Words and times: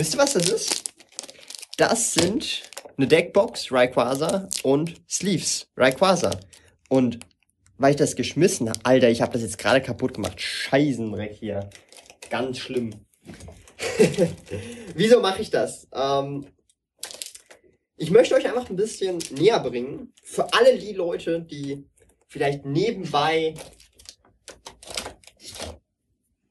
Wisst 0.00 0.14
ihr, 0.14 0.18
was 0.18 0.32
das 0.32 0.48
ist? 0.48 0.84
Das 1.76 2.14
sind 2.14 2.62
eine 2.96 3.06
Deckbox, 3.06 3.70
Rayquaza 3.70 4.48
und 4.62 4.94
Sleeves, 5.06 5.66
Rayquaza. 5.76 6.40
Und 6.88 7.18
weil 7.76 7.90
ich 7.90 7.98
das 7.98 8.16
geschmissen 8.16 8.70
habe, 8.70 8.80
Alter, 8.82 9.10
ich 9.10 9.20
habe 9.20 9.34
das 9.34 9.42
jetzt 9.42 9.58
gerade 9.58 9.82
kaputt 9.82 10.14
gemacht. 10.14 10.40
Scheißendreck 10.40 11.34
hier. 11.34 11.68
Ganz 12.30 12.56
schlimm. 12.60 12.94
Wieso 14.94 15.20
mache 15.20 15.42
ich 15.42 15.50
das? 15.50 15.86
Ähm, 15.92 16.46
ich 17.98 18.10
möchte 18.10 18.34
euch 18.36 18.46
einfach 18.46 18.70
ein 18.70 18.76
bisschen 18.76 19.18
näher 19.32 19.60
bringen. 19.60 20.14
Für 20.22 20.50
alle 20.54 20.78
die 20.78 20.94
Leute, 20.94 21.42
die 21.42 21.84
vielleicht 22.26 22.64
nebenbei 22.64 23.52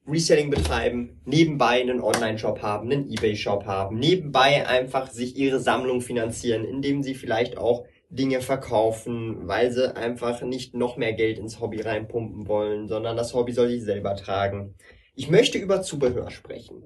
Reselling 0.10 0.50
betreiben, 0.50 1.22
nebenbei 1.26 1.82
einen 1.82 2.02
Online-Shop 2.02 2.62
haben, 2.62 2.92
einen 2.92 3.10
Ebay-Shop 3.12 3.66
haben, 3.66 4.00
nebenbei 4.00 4.68
einfach 4.68 5.10
sich 5.10 5.36
ihre 5.36 5.60
Sammlung 5.60 6.02
finanzieren, 6.02 6.66
indem 6.66 7.04
sie 7.04 7.16
vielleicht 7.16 7.58
auch 7.58 7.86
Dinge 8.10 8.42
verkaufen, 8.42 9.48
weil 9.48 9.72
sie 9.72 9.96
einfach 9.96 10.42
nicht 10.42 10.74
noch 10.74 10.98
mehr 10.98 11.14
Geld 11.14 11.38
ins 11.38 11.60
Hobby 11.60 11.82
reinpumpen 11.82 12.48
wollen, 12.48 12.88
sondern 12.88 13.16
das 13.16 13.34
Hobby 13.34 13.52
soll 13.52 13.70
sich 13.70 13.84
selber 13.84 14.16
tragen. 14.16 14.76
Ich 15.16 15.30
möchte 15.30 15.58
über 15.58 15.82
Zubehör 15.82 16.32
sprechen. 16.32 16.84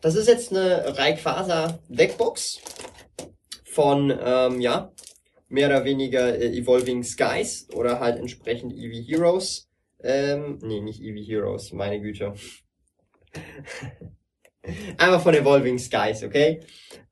Das 0.00 0.16
ist 0.16 0.28
jetzt 0.28 0.50
eine 0.50 0.98
Rayquaza 0.98 1.78
Deckbox 1.88 2.60
von, 3.64 4.12
ähm, 4.22 4.60
ja, 4.60 4.92
mehr 5.48 5.68
oder 5.68 5.84
weniger 5.84 6.38
äh, 6.38 6.56
Evolving 6.56 7.02
Skies 7.02 7.68
oder 7.74 8.00
halt 8.00 8.18
entsprechend 8.18 8.72
Eevee 8.72 9.02
Heroes. 9.02 9.69
Ähm, 10.02 10.58
nee, 10.62 10.80
nicht 10.80 11.00
Eevee 11.00 11.22
Heroes, 11.22 11.72
meine 11.72 12.00
Güte. 12.00 12.34
Einfach 14.98 15.22
von 15.22 15.34
Evolving 15.34 15.78
Skies, 15.78 16.22
okay? 16.22 16.60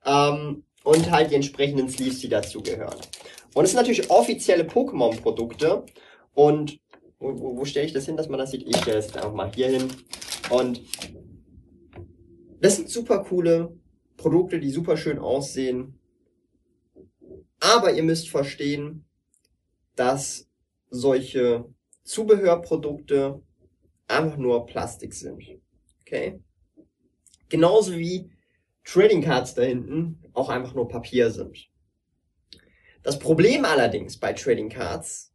Ähm, 0.05 0.65
und 0.85 1.11
halt 1.11 1.31
die 1.31 1.35
entsprechenden 1.35 1.89
Sleeves, 1.89 2.21
die 2.21 2.29
dazugehören. 2.29 2.99
Und 3.55 3.65
es 3.65 3.71
sind 3.71 3.81
natürlich 3.81 4.11
offizielle 4.11 4.65
Pokémon-Produkte. 4.65 5.85
Und 6.35 6.81
wo, 7.19 7.39
wo, 7.39 7.57
wo 7.59 7.65
stelle 7.65 7.87
ich 7.87 7.93
das 7.93 8.07
hin, 8.07 8.17
dass 8.17 8.29
man 8.29 8.39
das 8.39 8.51
sieht? 8.51 8.67
Ich 8.67 8.77
stelle 8.77 8.99
jetzt 8.99 9.17
einfach 9.17 9.33
mal 9.33 9.53
hier 9.55 9.69
hin. 9.69 9.89
Und 10.51 10.83
das 12.61 12.77
sind 12.77 12.89
super 12.89 13.25
coole 13.25 13.77
Produkte, 14.17 14.61
die 14.61 14.71
super 14.71 14.97
schön 14.97 15.19
aussehen. 15.19 15.99
Aber 17.61 17.93
ihr 17.93 18.03
müsst 18.03 18.29
verstehen, 18.29 19.05
dass 19.97 20.49
solche 20.91 21.65
Zubehörprodukte 22.09 23.43
einfach 24.07 24.39
nur 24.39 24.65
Plastik 24.67 25.13
sind. 25.13 25.43
Okay? 26.01 26.41
Genauso 27.51 27.97
wie 27.97 28.31
Trading 28.83 29.23
Cards 29.23 29.55
da 29.55 29.63
hinten 29.63 30.23
auch 30.33 30.49
einfach 30.49 30.75
nur 30.75 30.89
Papier 30.89 31.31
sind. 31.31 31.69
Das 33.03 33.19
Problem 33.19 33.67
allerdings 33.67 34.19
bei 34.19 34.33
Trading 34.33 34.71
Cards, 34.71 35.35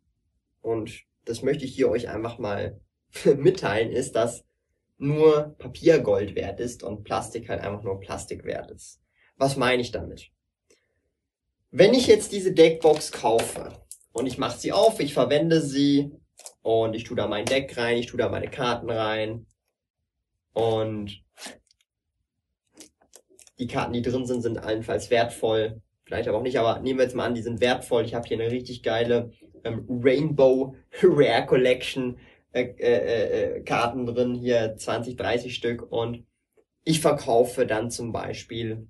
und 0.62 1.03
das 1.25 1.44
möchte 1.44 1.63
ich 1.63 1.75
hier 1.75 1.89
euch 1.89 2.09
einfach 2.09 2.39
mal 2.39 2.81
mitteilen, 3.38 3.91
ist, 3.91 4.16
dass 4.16 4.44
nur 4.97 5.56
Papier 5.59 6.00
Gold 6.00 6.35
wert 6.35 6.59
ist 6.59 6.81
und 6.81 7.03
Plastik 7.03 7.50
halt 7.50 7.62
einfach 7.62 7.83
nur 7.83 8.00
Plastik 8.00 8.45
wert 8.45 8.72
ist. 8.72 9.00
Was 9.38 9.57
meine 9.57 9.81
ich 9.81 9.91
damit? 9.91 10.31
Wenn 11.69 11.94
ich 11.94 12.07
jetzt 12.07 12.31
diese 12.31 12.51
Deckbox 12.51 13.12
kaufe 13.12 13.73
und 14.12 14.25
ich 14.25 14.39
mache 14.39 14.59
sie 14.59 14.72
auf, 14.72 15.00
ich 15.00 15.13
verwende 15.13 15.62
sie 15.62 16.12
und 16.63 16.96
ich 16.96 17.03
tue 17.03 17.18
da 17.18 17.28
mein 17.28 17.46
Deck 17.46 17.78
rein, 17.78 17.97
ich 17.97 18.07
tue 18.07 18.18
da 18.18 18.29
meine 18.29 18.50
Karten 18.50 18.90
rein. 18.90 19.46
Und 20.53 21.22
die 23.59 23.68
Karten, 23.68 23.94
die 23.94 24.01
drin 24.01 24.25
sind, 24.25 24.41
sind 24.41 24.57
allenfalls 24.57 25.09
wertvoll. 25.09 25.81
Vielleicht 26.06 26.28
aber 26.28 26.38
auch 26.38 26.44
nicht, 26.44 26.57
aber 26.57 26.79
nehmen 26.79 27.00
wir 27.00 27.06
jetzt 27.06 27.16
mal 27.16 27.25
an, 27.25 27.35
die 27.35 27.41
sind 27.41 27.62
wertvoll. 27.62 28.06
Ich 28.06 28.13
habe 28.13 28.28
hier 28.28 28.40
eine 28.40 28.51
richtig 28.51 28.81
geile 28.81 29.31
ähm, 29.63 29.85
Rainbow 29.90 30.75
Rare 31.03 31.46
Collection 31.46 32.18
äh, 32.53 32.63
äh, 32.63 33.57
äh, 33.57 33.62
Karten 33.63 34.06
drin, 34.06 34.35
hier 34.35 34.75
20, 34.78 35.18
30 35.18 35.56
Stück. 35.56 35.91
Und 35.91 36.25
ich 36.84 37.01
verkaufe 37.01 37.66
dann 37.66 37.91
zum 37.91 38.12
Beispiel 38.12 38.88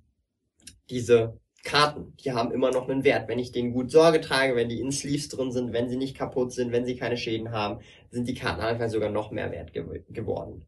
diese 0.90 1.40
Karten, 1.64 2.14
die 2.18 2.34
haben 2.34 2.52
immer 2.52 2.72
noch 2.72 2.90
einen 2.90 3.04
Wert. 3.06 3.30
Wenn 3.30 3.40
ich 3.40 3.54
denen 3.54 3.74
gut 3.74 3.90
Sorge 3.90 4.20
trage, 4.20 4.56
wenn 4.56 4.70
die 4.70 4.82
in 4.82 4.92
Sleeves 4.92 5.30
drin 5.30 5.52
sind, 5.52 5.72
wenn 5.72 5.90
sie 5.90 5.96
nicht 5.96 6.18
kaputt 6.18 6.52
sind, 6.52 6.72
wenn 6.72 6.86
sie 6.86 6.98
keine 6.98 7.18
Schäden 7.18 7.52
haben, 7.52 7.80
sind 8.12 8.28
die 8.28 8.34
Karten 8.34 8.62
einfach 8.62 8.90
sogar 8.90 9.10
noch 9.10 9.32
mehr 9.32 9.52
wert 9.52 9.74
ge 9.74 10.04
geworden. 10.10 10.66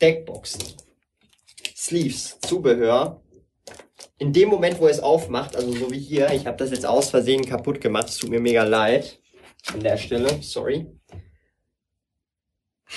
Deckboxen, 0.00 0.62
Sleeves, 1.74 2.38
Zubehör. 2.40 3.20
In 4.18 4.32
dem 4.32 4.48
Moment, 4.48 4.78
wo 4.80 4.86
ihr 4.86 4.92
es 4.92 5.00
aufmacht, 5.00 5.56
also 5.56 5.72
so 5.72 5.90
wie 5.90 5.98
hier, 5.98 6.30
ich 6.32 6.46
habe 6.46 6.56
das 6.56 6.70
jetzt 6.70 6.86
aus 6.86 7.10
Versehen 7.10 7.44
kaputt 7.44 7.80
gemacht, 7.80 8.08
es 8.08 8.18
tut 8.18 8.30
mir 8.30 8.40
mega 8.40 8.62
leid 8.62 9.20
an 9.72 9.80
der 9.80 9.96
Stelle, 9.96 10.42
sorry, 10.42 10.86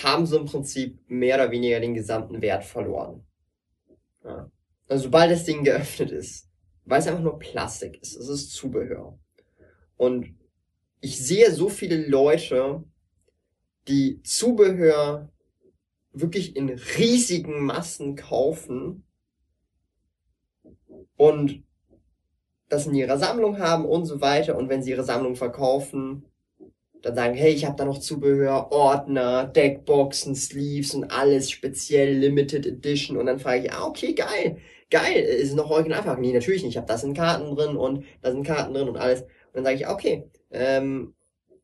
haben 0.03 0.25
sie 0.25 0.35
im 0.35 0.45
Prinzip 0.45 0.99
mehr 1.07 1.35
oder 1.35 1.49
weniger 1.49 1.79
den 1.79 1.93
gesamten 1.93 2.41
Wert 2.41 2.63
verloren. 2.63 3.25
Ja. 4.23 4.51
Also 4.87 5.05
sobald 5.05 5.31
das 5.31 5.45
Ding 5.45 5.63
geöffnet 5.63 6.11
ist, 6.11 6.46
weil 6.87 7.01
es 7.01 7.07
einfach 7.07 7.21
nur 7.21 7.37
Plastik 7.37 8.01
ist. 8.01 8.15
Es 8.15 8.29
ist 8.29 8.51
Zubehör. 8.53 9.19
Und 9.97 10.33
ich 11.01 11.19
sehe 11.19 11.51
so 11.51 11.69
viele 11.69 12.07
Leute, 12.07 12.83
die 13.87 14.21
Zubehör 14.23 15.29
wirklich 16.13 16.55
in 16.55 16.69
riesigen 16.69 17.63
Massen 17.63 18.15
kaufen 18.15 19.03
und 21.15 21.63
das 22.69 22.87
in 22.87 22.95
ihrer 22.95 23.17
Sammlung 23.17 23.59
haben 23.59 23.85
und 23.85 24.05
so 24.05 24.21
weiter. 24.21 24.57
Und 24.57 24.69
wenn 24.69 24.81
sie 24.81 24.91
ihre 24.91 25.03
Sammlung 25.03 25.35
verkaufen, 25.35 26.25
dann 27.01 27.15
sagen, 27.15 27.35
hey, 27.35 27.51
ich 27.53 27.65
habe 27.65 27.75
da 27.75 27.85
noch 27.85 27.99
Zubehör, 27.99 28.71
Ordner, 28.71 29.45
Deckboxen, 29.45 30.35
Sleeves 30.35 30.95
und 30.95 31.11
alles 31.11 31.51
speziell 31.51 32.17
Limited 32.17 32.65
Edition. 32.65 33.17
Und 33.17 33.27
dann 33.27 33.39
frage 33.39 33.65
ich, 33.65 33.73
ah, 33.73 33.85
okay, 33.85 34.13
geil 34.13 34.57
geil, 34.89 35.23
ist 35.23 35.55
noch 35.55 35.69
Originalverpackung? 35.69 36.21
Nee, 36.21 36.33
natürlich 36.33 36.63
nicht. 36.63 36.71
Ich 36.71 36.77
habe 36.77 36.87
da 36.87 36.97
sind 36.97 37.15
Karten 37.15 37.55
drin 37.55 37.77
und 37.77 38.05
da 38.21 38.31
sind 38.31 38.45
Karten 38.45 38.73
drin 38.73 38.89
und 38.89 38.97
alles. 38.97 39.21
Und 39.21 39.29
dann 39.53 39.65
sage 39.65 39.77
ich, 39.77 39.87
okay. 39.87 40.29
Ähm, 40.51 41.13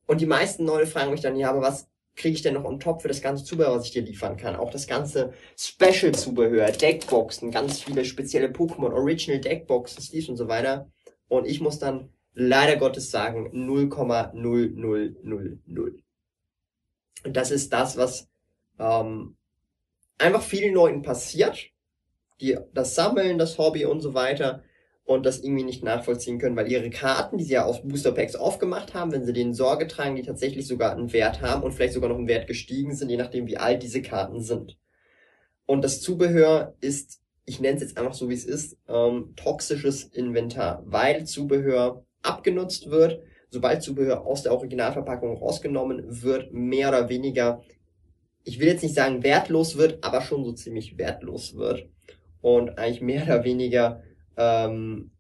und 0.08 0.22
die 0.22 0.26
meisten 0.26 0.66
Leute 0.66 0.88
fragen 0.88 1.12
mich 1.12 1.22
dann, 1.22 1.36
ja, 1.36 1.50
aber 1.50 1.62
was 1.62 1.88
kriege 2.16 2.36
ich 2.36 2.42
denn 2.42 2.54
noch 2.54 2.66
on 2.66 2.80
top 2.80 3.02
für 3.02 3.08
das 3.08 3.22
ganze 3.22 3.44
Zubehör, 3.44 3.76
was 3.76 3.86
ich 3.86 3.92
dir 3.92 4.04
liefern 4.04 4.38
kann? 4.38 4.56
Auch 4.56 4.70
das 4.70 4.88
ganze 4.88 5.34
Special-Zubehör, 5.58 6.72
Deckboxen, 6.72 7.52
ganz 7.52 7.82
viele 7.82 8.06
spezielle 8.06 8.50
Pokémon, 8.50 8.94
Original 8.94 9.40
Deckboxen, 9.40 10.04
Sleeves 10.04 10.30
und 10.30 10.38
so 10.38 10.48
weiter. 10.48 10.92
Und 11.28 11.48
ich 11.48 11.62
muss 11.62 11.80
dann 11.80 12.10
leider 12.34 12.76
Gottes 12.76 13.10
sagen 13.10 13.50
0,0000. 13.54 16.04
Und 17.26 17.38
das 17.38 17.52
ist 17.52 17.72
das, 17.72 17.96
was 17.98 18.28
ähm, 18.80 19.38
einfach 20.18 20.44
vielen 20.44 20.74
Leuten 20.74 21.02
passiert 21.02 21.73
die 22.44 22.58
das 22.74 22.94
sammeln, 22.94 23.38
das 23.38 23.58
Hobby 23.58 23.86
und 23.86 24.02
so 24.02 24.14
weiter 24.14 24.62
und 25.06 25.26
das 25.26 25.40
irgendwie 25.40 25.64
nicht 25.64 25.84
nachvollziehen 25.84 26.40
können, 26.40 26.56
weil 26.56 26.72
ihre 26.72 26.90
Karten, 26.90 27.38
die 27.38 27.46
sie 27.46 27.54
ja 27.54 27.66
aus 27.66 27.82
Booster 27.82 28.12
Packs 28.12 28.36
aufgemacht 28.36 28.94
haben, 28.94 29.12
wenn 29.12 29.26
sie 29.26 29.34
denen 29.34 29.54
Sorge 29.54 29.88
tragen, 29.88 30.16
die 30.16 30.24
tatsächlich 30.24 30.68
sogar 30.68 30.92
einen 30.92 31.12
Wert 31.14 31.42
haben 31.42 31.64
und 31.64 31.72
vielleicht 31.72 31.94
sogar 31.94 32.10
noch 32.10 32.18
einen 32.18 32.28
Wert 32.28 32.48
gestiegen 32.48 32.94
sind, 32.96 33.10
je 33.10 33.18
nachdem 33.18 33.48
wie 33.48 33.58
alt 33.58 33.82
diese 33.82 34.02
Karten 34.02 34.42
sind. 34.42 34.78
Und 35.66 35.84
das 35.84 36.02
Zubehör 36.02 36.76
ist, 36.82 37.22
ich 37.46 37.60
nenne 37.60 37.76
es 37.78 37.82
jetzt 37.82 37.98
einfach 37.98 38.14
so 38.14 38.30
wie 38.30 38.34
es 38.34 38.46
ist, 38.46 38.78
ähm, 38.88 39.34
toxisches 39.36 40.04
Inventar, 40.04 40.84
weil 40.86 41.26
Zubehör 41.26 42.06
abgenutzt 42.22 42.90
wird, 42.90 43.22
sobald 43.50 43.84
Zubehör 43.84 44.26
aus 44.26 44.44
der 44.44 44.54
Originalverpackung 44.54 45.38
rausgenommen 45.38 46.04
wird, 46.24 46.54
mehr 46.54 46.90
oder 46.90 47.08
weniger, 47.08 47.62
ich 48.44 48.60
will 48.60 48.68
jetzt 48.68 48.84
nicht 48.84 48.96
sagen 48.96 49.24
wertlos 49.24 49.78
wird, 49.78 50.04
aber 50.04 50.22
schon 50.22 50.44
so 50.44 50.52
ziemlich 50.52 50.98
wertlos 50.98 51.56
wird 51.56 51.88
und 52.44 52.78
eigentlich 52.78 53.02
mehr 53.02 53.24
oder 53.24 53.44
weniger 53.46 54.04
ähm, 54.36 55.12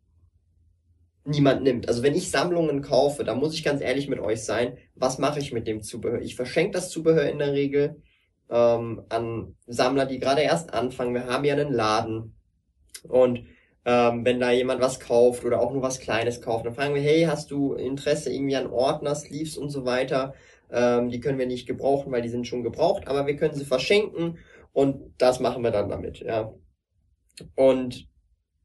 niemand 1.23 1.63
nimmt. 1.63 1.87
Also 1.87 2.03
wenn 2.03 2.15
ich 2.15 2.29
Sammlungen 2.29 2.81
kaufe, 2.81 3.23
da 3.23 3.33
muss 3.33 3.53
ich 3.53 3.63
ganz 3.63 3.81
ehrlich 3.81 4.09
mit 4.09 4.19
euch 4.19 4.43
sein, 4.43 4.77
was 4.93 5.19
mache 5.19 5.39
ich 5.39 5.53
mit 5.53 5.65
dem 5.65 5.81
Zubehör? 5.81 6.21
Ich 6.21 6.35
verschenke 6.35 6.73
das 6.73 6.89
Zubehör 6.89 7.23
in 7.29 7.39
der 7.39 7.53
Regel, 7.53 8.01
ähm, 8.49 9.03
an 9.07 9.55
Sammler, 9.67 10.05
die 10.05 10.19
gerade 10.19 10.41
erst 10.41 10.73
anfangen. 10.73 11.13
Wir 11.13 11.27
haben 11.27 11.45
ja 11.45 11.53
einen 11.53 11.71
Laden 11.71 12.35
und 13.07 13.45
ähm, 13.85 14.25
wenn 14.25 14.41
da 14.41 14.51
jemand 14.51 14.81
was 14.81 14.99
kauft 14.99 15.45
oder 15.45 15.61
auch 15.61 15.71
nur 15.71 15.81
was 15.81 15.99
Kleines 16.01 16.41
kauft, 16.41 16.65
dann 16.65 16.75
fragen 16.75 16.93
wir, 16.93 17.01
hey, 17.01 17.23
hast 17.23 17.51
du 17.51 17.73
Interesse 17.73 18.33
irgendwie 18.33 18.57
an 18.57 18.67
Ordner, 18.67 19.15
Sleeves 19.15 19.57
und 19.57 19.69
so 19.69 19.85
weiter? 19.85 20.33
Ähm, 20.69 21.09
die 21.09 21.21
können 21.21 21.39
wir 21.39 21.47
nicht 21.47 21.67
gebrauchen, 21.67 22.11
weil 22.11 22.21
die 22.21 22.29
sind 22.29 22.47
schon 22.47 22.63
gebraucht, 22.63 23.07
aber 23.07 23.27
wir 23.27 23.37
können 23.37 23.55
sie 23.55 23.65
verschenken 23.65 24.39
und 24.73 25.13
das 25.17 25.39
machen 25.39 25.63
wir 25.63 25.71
dann 25.71 25.87
damit, 25.87 26.19
ja. 26.19 26.53
Und 27.55 28.07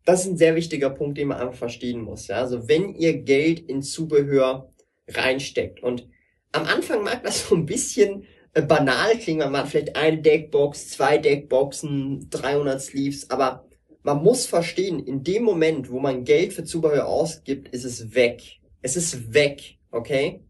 das 0.05 0.21
ist 0.21 0.33
ein 0.33 0.37
sehr 0.39 0.55
wichtiger 0.55 0.91
Punkt, 0.91 1.19
den 1.19 1.29
man 1.29 1.39
einfach 1.39 1.59
verstehen 1.59 2.01
muss, 2.01 2.29
ja. 2.29 2.37
Also 2.37 2.69
wenn 2.69 2.95
ihr 2.95 3.19
Geld 3.19 3.61
in 3.61 3.83
Zubehör 3.83 4.73
reinsteckt 5.07 5.83
und 5.83 6.09
am 6.53 6.65
Anfang 6.65 7.03
mag 7.03 7.23
das 7.23 7.41
so 7.49 7.55
ein 7.55 7.67
bisschen 7.67 8.25
äh, 8.55 8.63
banal 8.63 9.19
klingen, 9.19 9.41
man 9.41 9.53
macht 9.53 9.69
vielleicht 9.71 9.97
eine 9.97 10.21
Deckbox, 10.21 10.89
zwei 10.89 11.19
Deckboxen, 11.19 12.29
300 12.31 12.81
Sleeves, 12.81 13.31
aber 13.31 13.69
man 14.03 14.23
muss 14.23 14.47
verstehen, 14.47 15.01
in 15.01 15.23
dem 15.23 15.43
Moment, 15.43 15.91
wo 15.91 16.01
man 16.01 16.25
Geld 16.25 16.55
für 16.55 16.65
Zubehör 16.65 17.07
ausgibt, 17.07 17.69
ist 17.69 17.85
es 17.85 18.15
weg. 18.15 18.43
Es 18.81 18.97
ist 18.97 19.35
weg, 19.35 19.77
okay? 19.91 20.43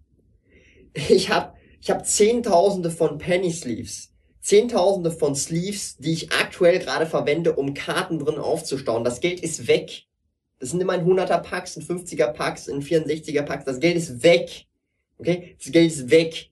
Ich 0.94 1.30
habe 1.30 1.54
ich 1.80 1.90
hab 1.90 2.06
Zehntausende 2.06 2.90
von 2.90 3.18
Penny 3.18 3.50
Sleeves. 3.50 4.12
Zehntausende 4.48 5.10
von 5.10 5.34
Sleeves, 5.34 5.98
die 5.98 6.14
ich 6.14 6.32
aktuell 6.32 6.78
gerade 6.78 7.04
verwende, 7.04 7.54
um 7.54 7.74
Karten 7.74 8.18
drin 8.18 8.38
aufzustauen. 8.38 9.04
Das 9.04 9.20
Geld 9.20 9.40
ist 9.40 9.68
weg. 9.68 10.04
Das 10.58 10.70
sind 10.70 10.80
immer 10.80 10.94
ein 10.94 11.04
100er 11.04 11.42
Packs, 11.42 11.76
ein 11.76 11.82
50er 11.82 12.32
Packs, 12.32 12.66
ein 12.66 12.80
64er 12.80 13.42
Packs. 13.42 13.66
Das 13.66 13.78
Geld 13.78 13.96
ist 13.96 14.22
weg. 14.22 14.64
Okay? 15.18 15.54
Das 15.62 15.70
Geld 15.70 15.92
ist 15.92 16.10
weg. 16.10 16.48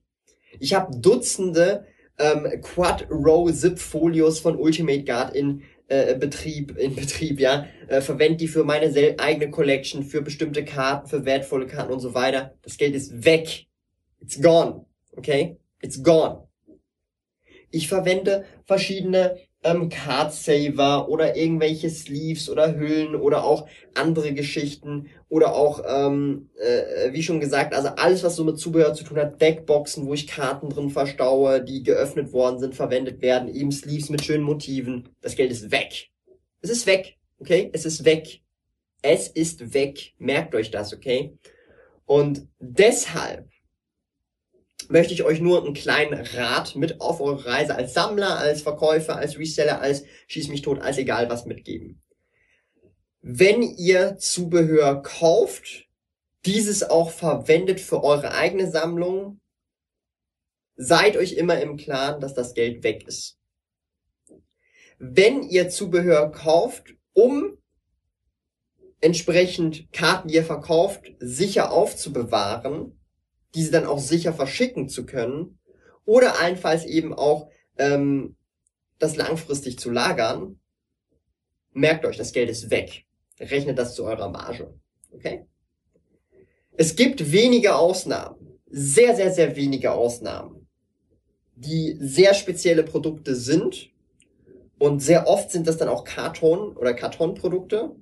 Ich 0.59 0.75
habe 0.75 0.95
Dutzende 0.95 1.87
ähm, 2.19 2.61
Quad-Row-Zip-Folios 2.61 4.41
von 4.41 4.57
Ultimate 4.57 5.03
Guard 5.03 5.35
in 5.35 5.63
äh, 5.87 6.13
Betrieb, 6.15 6.77
in 6.77 6.93
Betrieb, 6.93 7.39
ja, 7.39 7.65
äh, 7.87 8.01
verwende 8.01 8.37
die 8.37 8.47
für 8.47 8.63
meine 8.63 8.93
eigene 9.17 9.49
Collection, 9.49 10.03
für 10.03 10.21
bestimmte 10.21 10.63
Karten, 10.63 11.07
für 11.07 11.25
wertvolle 11.25 11.65
Karten 11.65 11.93
und 11.93 11.99
so 11.99 12.13
weiter. 12.13 12.53
Das 12.61 12.77
Geld 12.77 12.93
ist 12.93 13.25
weg. 13.25 13.65
It's 14.21 14.39
gone. 14.39 14.85
Okay? 15.15 15.57
It's 15.81 16.03
gone. 16.03 16.46
Ich 17.71 17.87
verwende 17.87 18.45
verschiedene 18.65 19.37
ähm, 19.63 19.89
Card 19.89 20.33
Saver 20.33 21.09
oder 21.09 21.35
irgendwelche 21.35 21.89
Sleeves 21.89 22.49
oder 22.49 22.75
Hüllen 22.75 23.15
oder 23.15 23.43
auch 23.43 23.67
andere 23.95 24.33
Geschichten 24.33 25.09
oder 25.29 25.55
auch, 25.55 25.83
ähm, 25.87 26.49
äh, 26.59 27.11
wie 27.11 27.23
schon 27.23 27.39
gesagt, 27.39 27.73
also 27.73 27.89
alles, 27.89 28.23
was 28.23 28.35
so 28.35 28.43
mit 28.43 28.59
Zubehör 28.59 28.93
zu 28.93 29.03
tun 29.03 29.17
hat, 29.17 29.41
Deckboxen, 29.41 30.05
wo 30.07 30.13
ich 30.13 30.27
Karten 30.27 30.69
drin 30.69 30.89
verstaue, 30.89 31.63
die 31.63 31.83
geöffnet 31.83 32.31
worden 32.31 32.59
sind, 32.59 32.75
verwendet 32.75 33.21
werden, 33.21 33.53
eben 33.53 33.71
Sleeves 33.71 34.09
mit 34.09 34.23
schönen 34.23 34.43
Motiven. 34.43 35.09
Das 35.21 35.35
Geld 35.35 35.51
ist 35.51 35.71
weg. 35.71 36.09
Es 36.61 36.69
ist 36.69 36.87
weg, 36.87 37.17
okay? 37.39 37.69
Es 37.73 37.85
ist 37.85 38.05
weg. 38.05 38.41
Es 39.01 39.27
ist 39.27 39.73
weg. 39.73 40.13
Merkt 40.17 40.55
euch 40.55 40.71
das, 40.71 40.93
okay? 40.93 41.37
Und 42.05 42.47
deshalb 42.59 43.49
möchte 44.89 45.13
ich 45.13 45.23
euch 45.23 45.39
nur 45.39 45.63
einen 45.63 45.73
kleinen 45.73 46.13
Rat 46.13 46.75
mit 46.75 47.01
auf 47.01 47.21
eure 47.21 47.45
Reise 47.45 47.75
als 47.75 47.93
Sammler, 47.93 48.37
als 48.37 48.61
Verkäufer, 48.61 49.15
als 49.15 49.37
Reseller, 49.37 49.81
als 49.81 50.03
Schieß 50.27 50.47
mich 50.49 50.61
tot, 50.61 50.79
als 50.79 50.97
egal 50.97 51.29
was 51.29 51.45
mitgeben. 51.45 52.01
Wenn 53.21 53.61
ihr 53.61 54.17
Zubehör 54.17 55.01
kauft, 55.01 55.87
dieses 56.45 56.83
auch 56.83 57.11
verwendet 57.11 57.79
für 57.79 58.03
eure 58.03 58.33
eigene 58.33 58.69
Sammlung, 58.69 59.41
seid 60.75 61.17
euch 61.17 61.33
immer 61.33 61.59
im 61.59 61.75
Klaren, 61.75 62.21
dass 62.21 62.33
das 62.33 62.53
Geld 62.53 62.83
weg 62.83 63.05
ist. 63.07 63.37
Wenn 64.99 65.43
ihr 65.43 65.69
Zubehör 65.69 66.31
kauft, 66.31 66.95
um 67.13 67.57
entsprechend 69.01 69.91
Karten, 69.91 70.27
die 70.27 70.35
ihr 70.35 70.45
verkauft, 70.45 71.11
sicher 71.19 71.71
aufzubewahren, 71.71 72.96
diese 73.57 73.71
dann 73.71 73.87
auch 73.87 73.99
sicher 73.99 74.33
verschicken 74.33 74.87
zu 74.87 75.07
können 75.07 75.57
oder 76.05 76.39
allenfalls 76.39 76.85
eben 76.85 77.11
auch 77.11 77.49
ähm, 77.77 78.35
das 78.99 79.15
langfristig 79.15 79.79
zu 79.79 79.89
lagern, 79.89 80.59
merkt 81.73 82.05
euch, 82.05 82.17
das 82.17 82.33
Geld 82.33 82.51
ist 82.51 82.69
weg. 82.69 83.05
Rechnet 83.39 83.79
das 83.79 83.95
zu 83.95 84.05
eurer 84.05 84.29
Marge. 84.29 84.75
Okay? 85.11 85.47
Es 86.73 86.95
gibt 86.95 87.31
wenige 87.31 87.75
Ausnahmen, 87.75 88.59
sehr, 88.67 89.15
sehr, 89.15 89.31
sehr 89.31 89.55
wenige 89.55 89.91
Ausnahmen, 89.91 90.67
die 91.55 91.97
sehr 91.99 92.35
spezielle 92.35 92.83
Produkte 92.83 93.35
sind 93.35 93.89
und 94.77 95.01
sehr 95.01 95.27
oft 95.27 95.49
sind 95.49 95.65
das 95.65 95.77
dann 95.77 95.89
auch 95.89 96.03
Karton- 96.03 96.77
oder 96.77 96.93
Kartonprodukte, 96.93 97.95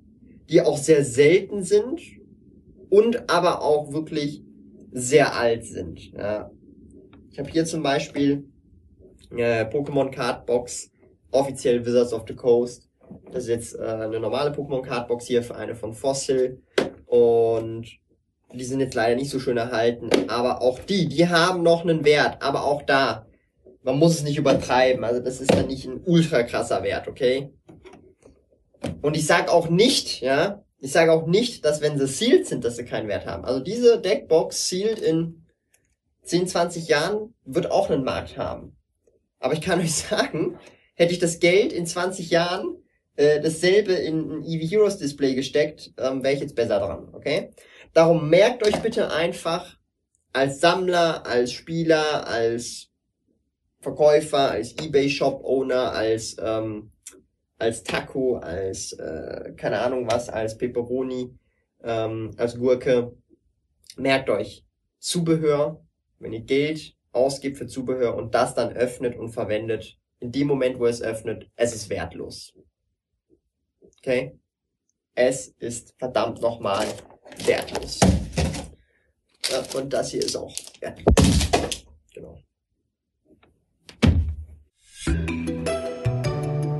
die 0.50 0.60
auch 0.60 0.76
sehr 0.76 1.02
selten 1.02 1.64
sind 1.64 2.02
und 2.90 3.30
aber 3.30 3.62
auch 3.62 3.94
wirklich 3.94 4.45
sehr 4.96 5.36
alt 5.36 5.66
sind. 5.66 6.12
Ja. 6.12 6.50
Ich 7.30 7.38
habe 7.38 7.50
hier 7.50 7.66
zum 7.66 7.82
Beispiel 7.82 8.48
äh, 9.30 9.66
Pokémon 9.66 10.10
Card 10.10 10.46
Box, 10.46 10.90
offiziell 11.30 11.84
Wizards 11.84 12.14
of 12.14 12.24
the 12.26 12.34
Coast. 12.34 12.88
Das 13.30 13.42
ist 13.42 13.50
jetzt 13.50 13.74
äh, 13.78 13.82
eine 13.82 14.18
normale 14.18 14.52
Pokémon 14.52 14.82
Card 14.82 15.06
Box 15.06 15.26
hier 15.26 15.42
für 15.42 15.54
eine 15.54 15.74
von 15.74 15.92
Fossil. 15.92 16.62
Und 17.04 17.86
die 18.54 18.64
sind 18.64 18.80
jetzt 18.80 18.94
leider 18.94 19.16
nicht 19.16 19.28
so 19.28 19.38
schön 19.38 19.58
erhalten. 19.58 20.08
Aber 20.28 20.62
auch 20.62 20.78
die, 20.78 21.08
die 21.08 21.28
haben 21.28 21.62
noch 21.62 21.82
einen 21.82 22.06
Wert. 22.06 22.42
Aber 22.42 22.64
auch 22.64 22.80
da, 22.80 23.26
man 23.82 23.98
muss 23.98 24.14
es 24.14 24.22
nicht 24.22 24.38
übertreiben. 24.38 25.04
Also 25.04 25.20
das 25.20 25.42
ist 25.42 25.54
dann 25.54 25.66
nicht 25.66 25.86
ein 25.86 26.00
ultra 26.06 26.42
krasser 26.42 26.82
Wert, 26.82 27.06
okay? 27.06 27.50
Und 29.02 29.14
ich 29.14 29.26
sag 29.26 29.50
auch 29.50 29.68
nicht, 29.68 30.22
ja, 30.22 30.64
ich 30.86 30.92
sage 30.92 31.12
auch 31.12 31.26
nicht, 31.26 31.64
dass 31.64 31.80
wenn 31.80 31.98
sie 31.98 32.06
sealed 32.06 32.46
sind, 32.46 32.64
dass 32.64 32.76
sie 32.76 32.84
keinen 32.84 33.08
Wert 33.08 33.26
haben. 33.26 33.44
Also 33.44 33.58
diese 33.58 34.00
Deckbox 34.00 34.68
sealed 34.68 35.00
in 35.00 35.44
10, 36.22 36.46
20 36.46 36.86
Jahren 36.86 37.34
wird 37.44 37.72
auch 37.72 37.90
einen 37.90 38.04
Markt 38.04 38.38
haben. 38.38 38.76
Aber 39.40 39.54
ich 39.54 39.60
kann 39.60 39.80
euch 39.84 39.94
sagen, 39.94 40.60
hätte 40.94 41.12
ich 41.12 41.18
das 41.18 41.40
Geld 41.40 41.72
in 41.72 41.86
20 41.86 42.30
Jahren 42.30 42.76
äh, 43.16 43.40
dasselbe 43.40 43.94
in 43.94 44.30
ein 44.30 44.44
EV 44.44 44.70
Heroes 44.70 44.98
Display 44.98 45.34
gesteckt, 45.34 45.92
ähm, 45.98 46.22
wäre 46.22 46.34
ich 46.34 46.40
jetzt 46.40 46.54
besser 46.54 46.78
dran, 46.78 47.08
okay? 47.12 47.50
Darum 47.92 48.30
merkt 48.30 48.64
euch 48.64 48.76
bitte 48.76 49.10
einfach 49.10 49.76
als 50.32 50.60
Sammler, 50.60 51.26
als 51.26 51.50
Spieler, 51.50 52.28
als 52.28 52.90
Verkäufer, 53.80 54.52
als 54.52 54.78
eBay 54.78 55.10
Shop 55.10 55.42
Owner, 55.42 55.92
als 55.92 56.36
ähm, 56.40 56.92
als 57.58 57.82
Taco, 57.82 58.36
als 58.36 58.92
äh, 58.92 59.52
keine 59.56 59.80
Ahnung 59.80 60.06
was, 60.10 60.28
als 60.28 60.56
Peperoni, 60.58 61.36
ähm, 61.82 62.32
als 62.36 62.58
Gurke. 62.58 63.16
Merkt 63.96 64.28
euch, 64.28 64.64
Zubehör, 64.98 65.80
wenn 66.18 66.32
ihr 66.32 66.40
Geld 66.40 66.94
ausgibt 67.12 67.56
für 67.56 67.66
Zubehör 67.66 68.14
und 68.14 68.34
das 68.34 68.54
dann 68.54 68.72
öffnet 68.72 69.16
und 69.16 69.30
verwendet, 69.30 69.98
in 70.18 70.32
dem 70.32 70.46
Moment, 70.46 70.78
wo 70.78 70.86
es 70.86 71.02
öffnet, 71.02 71.50
es 71.56 71.74
ist 71.74 71.88
wertlos. 71.88 72.54
Okay? 73.98 74.38
Es 75.14 75.48
ist 75.58 75.94
verdammt 75.98 76.40
nochmal 76.40 76.86
wertlos. 77.44 78.00
Und 79.74 79.92
das 79.92 80.10
hier 80.10 80.22
ist 80.22 80.36
auch 80.36 80.54
wertlos. 80.80 81.14
Genau. 82.12 82.42